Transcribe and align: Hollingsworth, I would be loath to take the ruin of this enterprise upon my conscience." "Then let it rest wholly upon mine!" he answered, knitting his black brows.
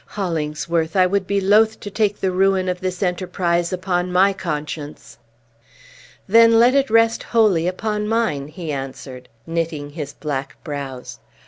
Hollingsworth, 0.17 0.95
I 0.95 1.05
would 1.05 1.27
be 1.27 1.39
loath 1.39 1.79
to 1.81 1.91
take 1.91 2.19
the 2.21 2.31
ruin 2.31 2.67
of 2.67 2.79
this 2.79 3.03
enterprise 3.03 3.71
upon 3.71 4.11
my 4.11 4.33
conscience." 4.33 5.19
"Then 6.27 6.57
let 6.57 6.73
it 6.73 6.89
rest 6.89 7.21
wholly 7.21 7.67
upon 7.67 8.07
mine!" 8.07 8.47
he 8.47 8.71
answered, 8.71 9.29
knitting 9.45 9.91
his 9.91 10.13
black 10.13 10.57
brows. 10.63 11.19